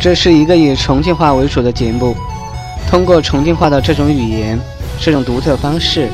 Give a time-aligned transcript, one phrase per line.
[0.00, 2.16] 这是一个以重庆话为主的节目，
[2.88, 4.58] 通过重庆话的这种语言、
[4.98, 6.08] 这种独特方式，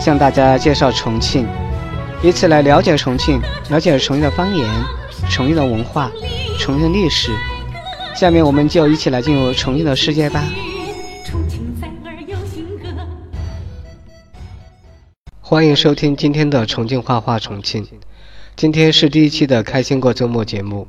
[0.00, 1.46] 向大家介绍重庆，
[2.22, 3.38] 以此来了解重庆，
[3.68, 4.66] 了解重庆的方言、
[5.28, 6.10] 重庆的文化、
[6.58, 7.30] 重庆的历史。
[8.14, 10.42] 下面我们就一起来进入重庆的世界吧。
[15.42, 17.86] 欢迎收听今天的重庆话话重庆，
[18.56, 20.88] 今天是第一期的开心过周末节目。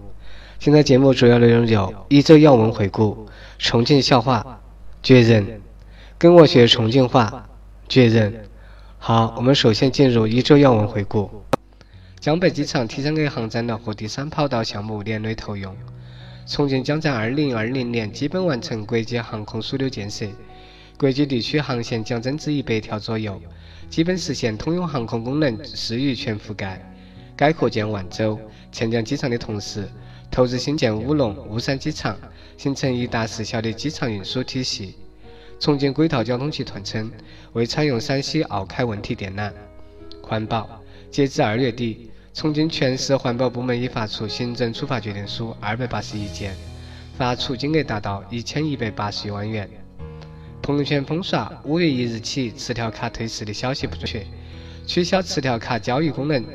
[0.59, 3.27] 现在节目主要内容有：一周要闻回顾、
[3.59, 4.59] 重庆笑话、
[5.03, 5.61] 绝人，
[6.17, 7.48] 跟我学重庆话，
[7.88, 8.43] 绝人。
[8.98, 11.29] 好，我们首先进入一周要闻回顾。
[12.20, 15.75] 江北机场 T 三 A 航站楼和第三跑道项目年内投用，
[16.48, 20.26] 重庆将在2020年基本完成国际航空枢纽建设，
[20.98, 23.39] 国际地区航线将增至一百条左右，
[23.89, 26.81] 基本实现通用航空功能适于全覆盖。
[27.35, 28.37] 该扩建万州、
[28.71, 29.87] 黔江机场的同时，
[30.31, 32.18] 投资新建武隆、巫山机场，
[32.57, 34.96] 形成一大四小的机场运输体系。
[35.60, 37.12] 重庆轨道交通集团称，
[37.54, 39.51] 未采用陕西奥开问题电缆。
[40.21, 40.70] 环保，
[41.10, 46.55] 截至二月底，重庆全市环保部门已发出行政处罚决定书二百八十一件，
[47.18, 49.68] 罚处金额达到一千一百八十一万元。
[50.62, 54.27] 朋友圈疯刷五月一日起磁条卡退市的消息不准确，
[54.85, 56.46] 取消磁条卡交易功能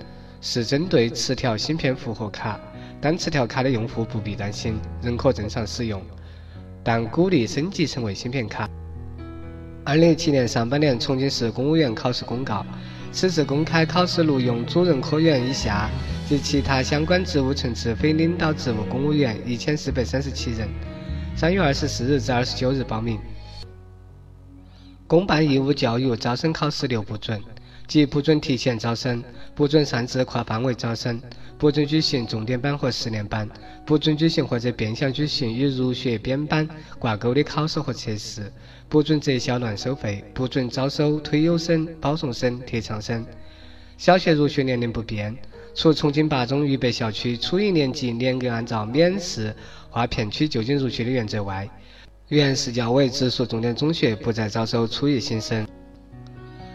[0.40, 2.60] 是针对磁条芯片复合卡。
[3.02, 6.00] 单磁条卡的用户不必担心，仍可正常使用，
[6.84, 8.70] 但鼓励升级成为芯片卡。
[9.82, 12.64] 二零一七年上半年重庆市公务员考试公告，
[13.10, 15.90] 此次公开考试录用主任科员以下
[16.28, 20.68] 及其他相关职务层次非领导职务公务员一千四百三十七人，
[21.34, 23.18] 三月二十四日至二十九日报名。
[25.08, 27.42] 公办义务教育招生考试六不准。
[27.92, 29.22] 即不准提前招生，
[29.54, 31.20] 不准擅自跨范围招生，
[31.58, 33.46] 不准举行重点班和实验班，
[33.84, 36.66] 不准举行或者变相举行与入学编班
[36.98, 38.50] 挂钩的考试和测试，
[38.88, 43.26] 不准择校乱收费，不准招收推优生、保送生、特长生。
[43.98, 45.36] 小学入学年龄不变，
[45.74, 49.54] 除重庆八中渝北校区初一年级严格按照免试
[49.90, 51.68] 划片区就近入学的原则外，
[52.28, 55.66] 原市教委直属重点中学不再招收初一新生。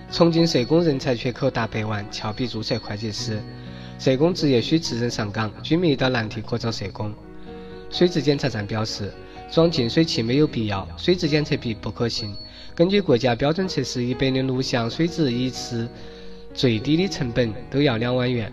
[0.10, 3.42] 重庆社工人才缺口达百万，俏比注册会计师。
[4.00, 7.14] 社工职业需持证上岗，居民到难题可找社工。
[7.90, 9.12] 水质检查站表示，
[9.52, 12.34] 装净水器没有必要，水质检测笔不可信。
[12.74, 15.88] 根据国家标准测试，一百零六项水质一次
[16.54, 18.52] 最低的成本都要两万元。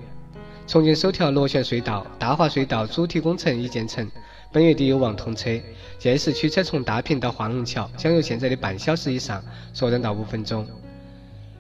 [0.67, 4.11] 重庆首条螺旋隧道大华隧道主体工程已建成，
[4.51, 5.51] 本月底有望通车。
[5.99, 9.43] 届时驱车从大坪到华龙桥将由现在的半小时以上
[9.73, 10.67] 缩短到五分钟。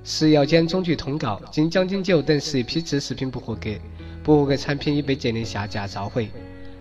[0.06, 3.70] 食药监总局通告：金奖金酒等十一批次食品不合格，
[4.22, 6.28] 不合格产品已被责令下架召回。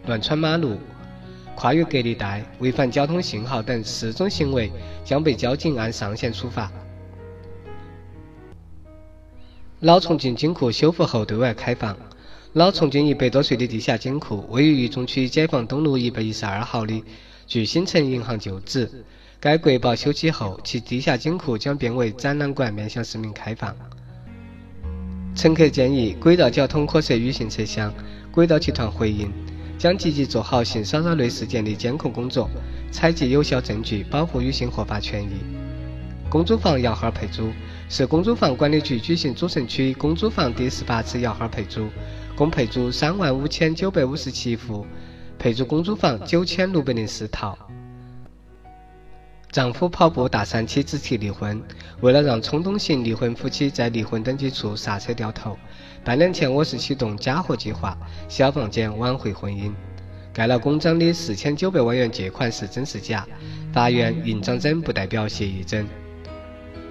[0.07, 0.77] 乱穿马路、
[1.55, 4.69] 跨越隔离带、违反交通信号等四种行为
[5.05, 6.69] 将被交警按上限处罚。
[9.79, 11.97] 老重庆金库修复后对外开放。
[12.51, 17.01] 老重庆一百多岁的地下金库位于渝中区解放东路一百一十二号的
[17.47, 19.05] 巨新城银行旧址。
[19.43, 23.75] 该国宝修葺后，其地下金库将变为展览馆，面向市民开放。
[25.35, 27.93] 乘客建议轨道交通可设预性车厢，
[28.31, 29.29] 轨道集团回应
[29.77, 32.49] 将积极做好性骚扰类事件的监控工作，
[32.89, 35.33] 采集有效证据，保护女性合法权益。
[36.29, 37.51] 公租房摇号配租，
[37.89, 41.89] 是公租房管理局举行主城区公租房第十八次摇号配租，
[42.33, 44.87] 共配租三万五千九百五十七户，
[45.37, 47.57] 配租公租房九千六百零四套。
[49.53, 51.61] 丈夫跑步大三妻子提离婚，
[52.01, 55.55] 为了让冲动型离婚夫妻在离婚登记处刹车掉头，
[56.03, 57.95] 半年前我市启动家和计划，
[58.27, 59.71] 小房间挽回婚姻。
[60.33, 63.27] 盖了公章的四千九百万元借款是真是假？
[63.71, 65.87] 法院印章真不代表协议真。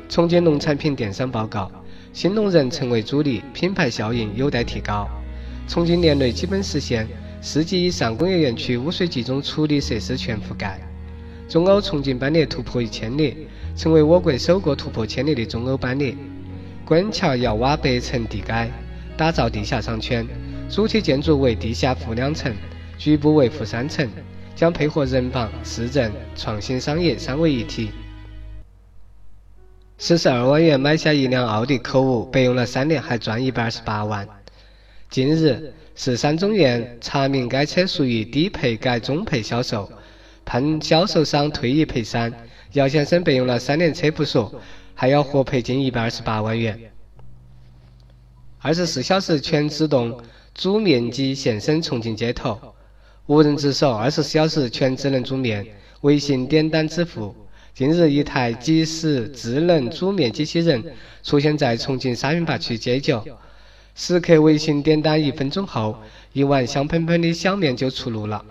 [0.09, 1.69] 重庆农产品电商报告：
[2.13, 5.09] 新农人成为主力，品牌效应有待提高。
[5.67, 7.09] 重庆年内基本实现
[7.41, 10.79] 市级以上工业园区污水集中处理设施全覆盖。
[11.49, 13.37] 中欧重庆班列突破一千列，
[13.77, 16.15] 成为我国首个突破千列的中欧班列。
[16.85, 18.71] 官桥要挖北层地改，
[19.17, 20.27] 打造地下商圈，
[20.69, 22.55] 主体建筑为地下负两层，
[22.99, 24.09] 局部为负三层，
[24.55, 27.91] 将配合人防、市政、创新商业三位一体。
[29.99, 34.27] 四十二万元买下一辆奥迪 Q5，白用了三年还赚一百二十八万。
[35.09, 39.91] 近日，市三中院查明该车属于低配改中配销售。
[40.45, 42.33] 判销售商退一赔三，
[42.73, 44.61] 姚先生被用了三年车不说，
[44.95, 46.79] 还要获赔近一百二十八万元。
[48.61, 50.21] 二十四小时全自动
[50.55, 52.75] 煮面机现身重庆街头，
[53.27, 55.67] 无人值守，二十四小时全智能煮面，
[56.03, 57.35] 微信点单支付。
[57.75, 60.85] 近日，一台即时智能煮面机器人
[61.23, 63.25] 出现在重庆沙坪坝区街角，
[63.95, 65.97] 食客微信点单一分钟后，
[66.35, 68.45] 一碗香喷喷的小面就出炉了。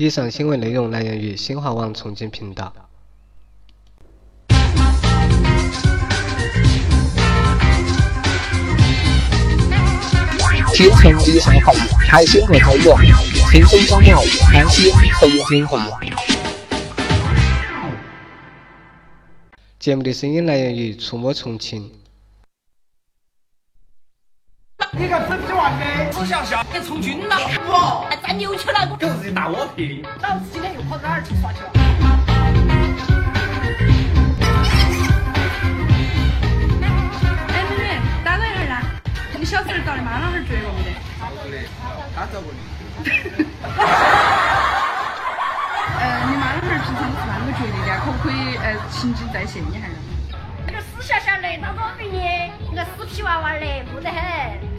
[0.00, 2.72] 以上新闻内容来源于新华网重庆频道。
[10.72, 11.74] 听重庆笑话，
[12.08, 13.04] 开心不偷懒，
[13.50, 14.18] 轻松搞笑，
[14.50, 15.86] 开心重庆话。
[19.78, 21.92] 节目的声音来源于触摸重庆。
[24.92, 27.36] 你个死皮娃的，只想笑，你从军了，
[27.66, 30.04] 我还占牛去了，狗日大窝皮！
[30.20, 31.70] 老子今天又跑到哪儿去耍去了？
[37.48, 37.82] 哎，美女，
[38.24, 38.82] 打扰一下啦，
[39.38, 40.90] 你小时候找的妈老汉儿追过没得？
[42.14, 42.58] 他找过你。
[46.00, 47.88] 呃，你妈老汉儿平常是啷个追的的？
[48.04, 49.94] 可不可以呃情景再现一下呢？
[50.66, 54.18] 那个死小小的，当我给你，那个死皮娃娃的，木得很，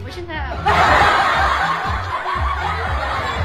[0.04, 0.34] 不行头。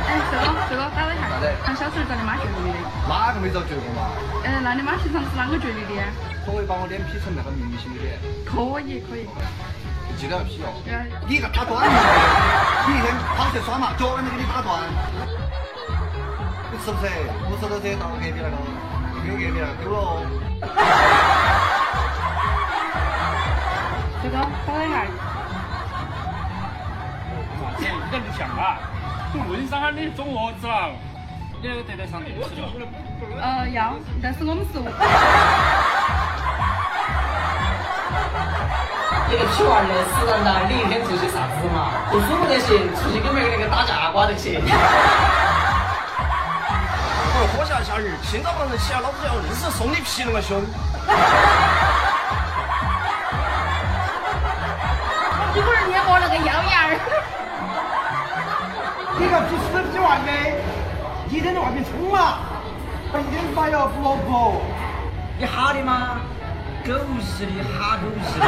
[0.06, 1.26] 哎，这个这个打扰一下
[1.64, 2.78] 看小时候找你妈追过没得？
[3.08, 4.08] 哪个没遭追过嘛？
[4.44, 6.02] 呃，那你妈平常是啷个追你的？
[6.46, 8.16] 可不可以把我脸 P 成那个明星的脸？
[8.46, 9.26] 可以可以。
[10.08, 10.70] 你记得要 P 哦。
[10.86, 11.90] 呃，你个打断的，
[12.86, 14.78] 你一天跑去耍嘛，脚都没给你打断。
[16.70, 17.10] 你吃不吃？
[17.50, 18.54] 不吃都得到隔壁那个，
[19.26, 20.22] 丢隔壁那个丢了哦。
[24.22, 25.35] 这个打扰一下。
[27.76, 27.84] 啥子？
[28.06, 28.78] 一点不像啊！
[29.50, 30.90] 问上哈你中蛾子了，
[31.60, 32.68] 你那个得得上电视了。
[33.40, 34.78] 呃，要，但是我们是。
[39.28, 40.64] 你个屁娃儿的，死人了！
[40.70, 41.90] 你一天做些啥子嘛？
[42.10, 44.62] 读书不得行，出去跟别个那个打架瓜得行。
[47.34, 50.62] 我说喝下下雨，清早早上起来，老子要硬是送你皮那么凶。
[55.56, 56.96] 一会儿捏我那个腰眼儿。
[59.18, 60.30] 你个皮死皮娃的，
[61.30, 62.36] 一天在外面冲嘛，
[63.10, 64.60] 还一天发要扶老婆。
[65.38, 66.20] 你哈的吗？
[66.84, 66.96] 狗日
[67.40, 68.44] 的，哈狗日的！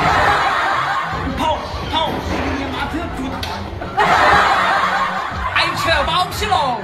[1.38, 1.56] 跑
[1.90, 2.10] 跑，
[2.58, 3.42] 你妈这猪蛋！
[5.54, 6.76] 爱 吃要包皮喽！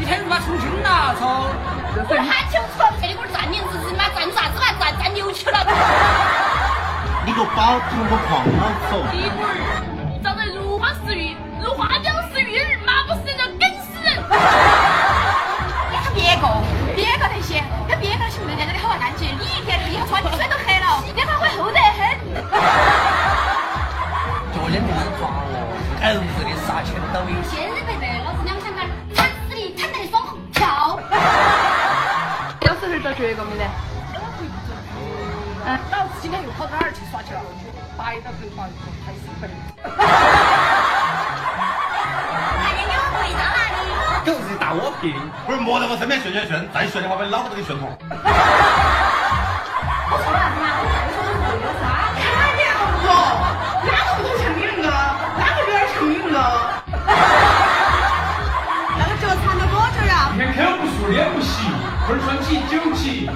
[0.00, 1.46] 一天他妈充军了，操！
[1.94, 4.66] 我喊起我床这里我站脸子，你妈站啥子嘛？
[4.80, 5.58] 站站牛去了。
[7.24, 8.98] 你给我包你个狂老走。
[18.62, 21.98] 在这里好干净，你一天地下穿的水都黑了，你看会厚得很。
[24.54, 25.66] 脚眼不能抓哦，
[25.98, 27.34] 狗日的啥钱都有。
[27.50, 28.86] 现在没得，老子两想干，
[29.16, 30.96] 惨死你，看得你双跳。
[32.62, 33.66] 小时候遭追过没得？
[35.66, 37.40] 嗯，老子今天又跑到哪儿去耍去了？
[37.98, 38.62] 白到头发
[39.02, 39.50] 还是粉。
[44.24, 45.12] 狗日大窝皮！
[45.44, 47.90] 不是莫在我身边炫炫炫，再炫的话把你脑壳都给炫红。
[47.90, 47.96] 我
[50.14, 50.78] 说啥子嘛？
[50.78, 52.14] 我再说是为了啥？
[52.14, 52.70] 看见
[53.02, 53.10] 不，
[53.82, 54.86] 哪个不都像你那个？
[55.34, 56.38] 哪个有点像你那个？
[58.94, 60.30] 那个脚缠了多久呀？
[60.38, 61.66] 天口不漱，脸不洗，
[62.06, 63.26] 二穿起九起。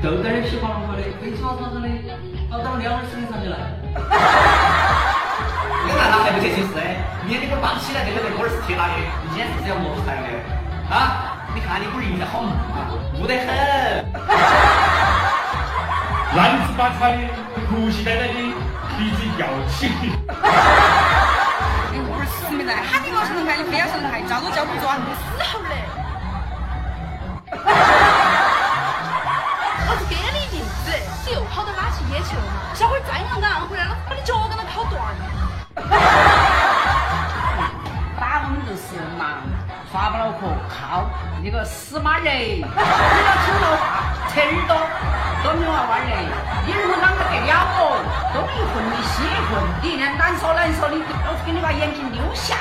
[0.00, 1.88] 豆豆的皮黄黄的，可以炒炒炒的，
[2.50, 3.56] 跑到两耳身上去了。
[5.84, 6.73] 你看他还不得劲是的，
[7.26, 8.92] 你那个绑起来这个那个是铁打的，
[9.24, 10.28] 你今天是不是要磨出来的？
[10.94, 11.32] 啊？
[11.54, 12.84] 你看你龟儿硬的好木啊，
[13.16, 13.48] 木得很。
[16.36, 17.16] 烂子巴叉的，
[17.70, 18.34] 胡气呆呆的，
[18.98, 19.88] 鼻子要起。
[21.92, 25.80] 你不是死没 在，喊你老上台，你非要上台，叫都叫不转，你死好嘞！
[29.88, 30.92] 我是给了你面子，
[31.24, 32.74] 你又跑到哪去野去了嘛？
[32.74, 35.43] 小伙儿再硬刚回来，老子把你脚跟他烤断了。
[39.94, 41.08] 耍不恼火，靠
[41.40, 44.74] 那个死马人，你要听了话，扯耳朵，
[45.44, 46.10] 都没娃娃人，
[46.66, 47.94] 你们啷个得了哦？
[48.34, 52.56] 东一混的西一混，你一天难受难说的，老子给你把眼睛溜下。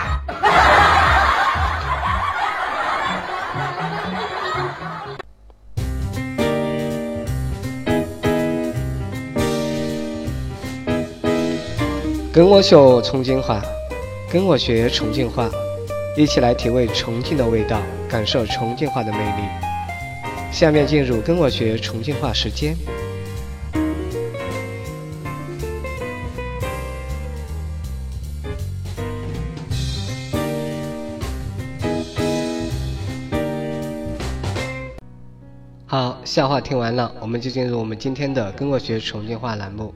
[12.31, 13.59] 跟我学重庆话，
[14.31, 15.49] 跟我学重庆话，
[16.15, 19.47] 一起来体味重庆的味道感受重庆话的魅力。
[20.51, 22.77] 下面进入跟我学重庆话时间。
[35.87, 39.91] 好笑话听完了我们就进入我们今天的跟我学重庆话栏目。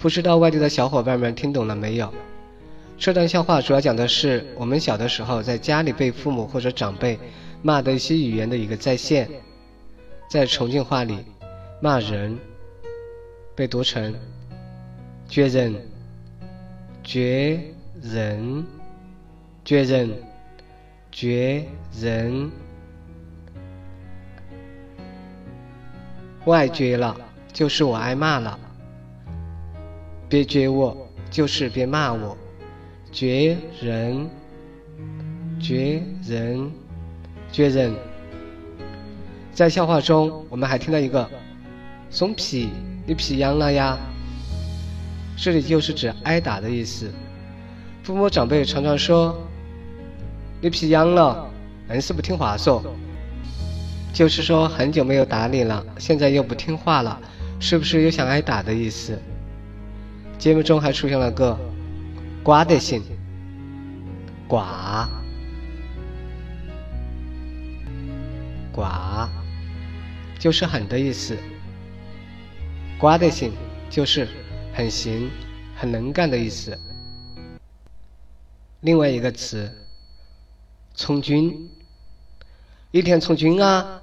[0.00, 2.12] 不知道外地的小伙伴们听懂了没有？
[3.02, 7.18] 这段笑话主要讲的是我们小的时候在家里被父母或者长辈
[7.60, 9.28] 骂的一些语言的一个再现。
[10.30, 11.18] 在重庆话里，
[11.80, 12.38] 骂人
[13.56, 14.14] 被读成
[15.28, 15.74] “绝人”、
[17.02, 17.60] “绝
[18.00, 18.64] 人”、
[19.64, 20.08] “绝人”、
[21.10, 21.64] “绝
[22.00, 22.52] 人”。
[26.46, 27.16] 外绝了，
[27.52, 28.56] 就是我挨骂了。
[30.28, 30.96] 别绝我，
[31.32, 32.38] 就是别骂我。
[33.12, 34.26] 绝人，
[35.60, 36.70] 绝人，
[37.52, 37.94] 绝人。
[39.52, 41.28] 在笑话中，我们还听到一个
[42.08, 42.70] “松皮”，
[43.06, 43.98] 你皮痒了呀？
[45.36, 47.10] 这里就是指挨打的意思。
[48.02, 49.38] 父母长辈常常说
[50.62, 51.46] ：“你皮痒了，
[51.92, 52.82] 硬是不听话嗦。”
[54.14, 57.20] 就是说很久没有打你了，现在又不听话了，
[57.60, 59.18] 是不是又想挨打的意思？
[60.38, 61.58] 节目中还出现了个
[62.42, 63.02] “瓜得行”，
[64.48, 65.08] 瓜，
[68.72, 69.28] 瓜，
[70.38, 71.36] 就是很的意思。
[72.98, 73.52] 瓜得行
[73.88, 74.28] 就是
[74.74, 75.30] 很行、
[75.76, 76.78] 很能干的意思。
[78.80, 79.72] 另外一个词，
[80.94, 81.70] 从军，
[82.90, 84.00] 一天从军啊。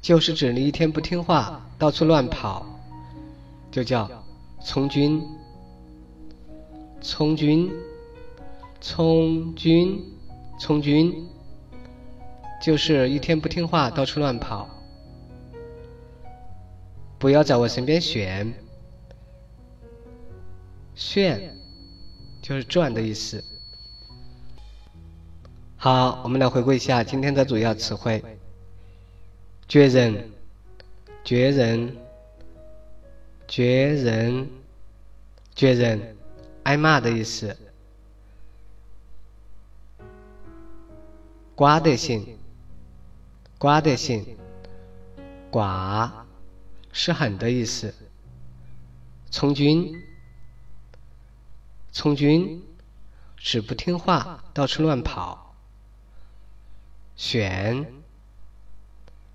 [0.00, 2.66] 就是指你一天不听话，到处乱跑，
[3.70, 4.10] 就叫
[4.64, 5.22] 从军。
[7.02, 7.70] 从军，
[8.80, 10.02] 从军，
[10.58, 11.26] 从军，
[12.62, 14.68] 就是一天不听话，到处乱跑。
[17.18, 18.54] 不要在我身边炫，
[20.94, 21.56] 炫
[22.40, 23.42] 就是转的意思。
[25.76, 28.22] 好，我们来回顾一下今天的主要词汇。
[29.66, 30.30] 绝人，
[31.24, 31.96] 绝人，
[33.48, 34.48] 绝人，
[35.54, 36.16] 绝人，
[36.64, 37.56] 挨骂的意思。
[41.54, 42.38] 瓜得行，
[43.58, 44.36] 瓜得行，
[45.50, 46.26] 瓜
[46.92, 47.94] 是很的意思。
[49.30, 49.94] 从军，
[51.90, 52.64] 从军，
[53.36, 55.54] 指不听话，到处乱跑。
[57.16, 57.92] 选。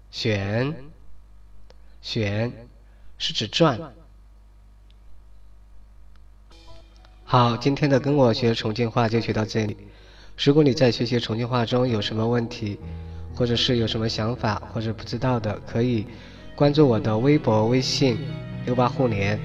[0.09, 0.89] 旋，
[2.01, 2.67] 旋
[3.17, 3.93] 是指转。
[7.29, 9.75] 好，今天的跟我学重庆话就学到这里。
[10.41, 12.79] 如果你在学习重庆话中有什么问题，
[13.35, 16.07] 或者是有什么想法或者不知道的，可以
[16.55, 18.17] 关注我的微博、微信
[18.65, 19.37] 六八互联，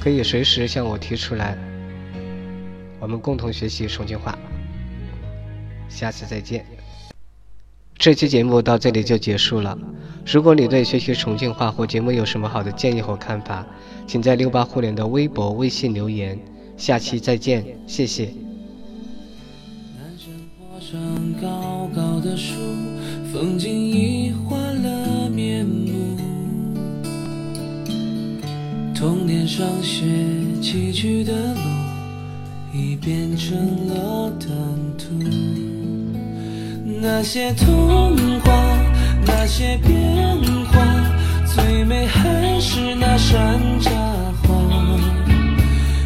[0.00, 1.58] 可以随时向我提出来，
[3.00, 4.38] 我们共同学习重庆话。
[5.88, 6.64] 下次再见。
[8.08, 9.76] 这期节目到这里就结束了。
[10.24, 13.66] 如果你对学习重庆话或节目有什么好的建议和看法，
[14.06, 16.38] 请在六八互联的微博、微信留言。
[16.78, 18.30] 下期再见，谢谢。
[21.38, 22.54] 高高的树，
[23.30, 26.16] 风景已换了面目。
[28.94, 30.06] 童年上学
[30.62, 31.60] 崎岖的路，
[32.72, 34.48] 已变成了坦
[34.96, 35.57] 途。
[37.00, 38.52] 那些童话，
[39.24, 39.94] 那些变
[40.66, 40.82] 化，
[41.46, 43.90] 最美还是那山茶
[44.42, 44.48] 花。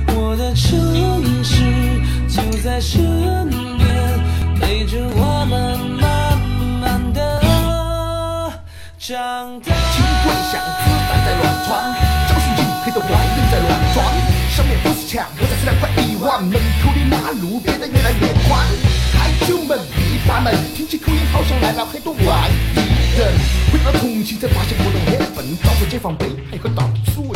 [0.08, 1.64] 我的城市
[2.28, 3.00] 就在身
[3.49, 6.38] 边，陪着我们慢
[6.80, 7.40] 慢的
[8.99, 9.72] 长大。
[9.92, 11.70] 青春像子弹在乱窜，
[12.28, 14.04] 找寻机会的坏人在乱撞。
[14.50, 18.82] 上面不是墙，我在是两块一碗，门口的马路变得越来越宽。
[20.75, 22.80] 听起口音好像来了很多外地
[23.18, 23.32] 人。
[23.72, 27.32] 回到重庆才发现我人很笨，找个解放碑还可到处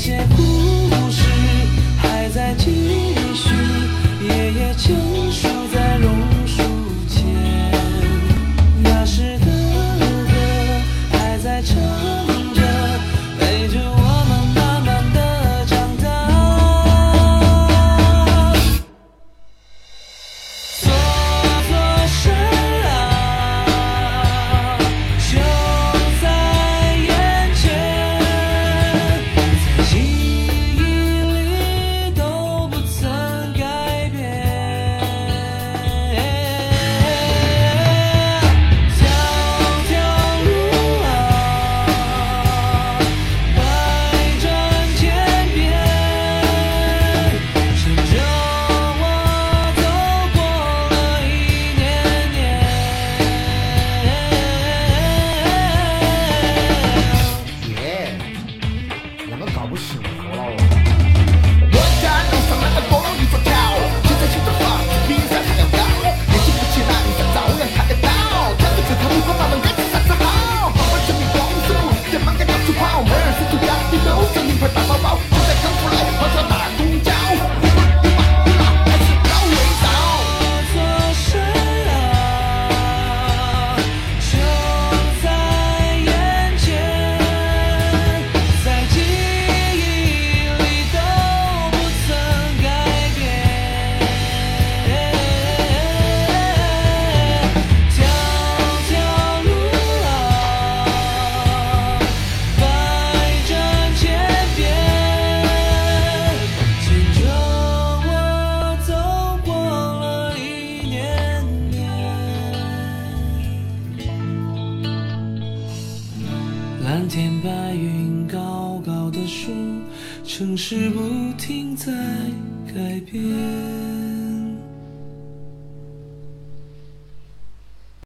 [0.00, 0.39] się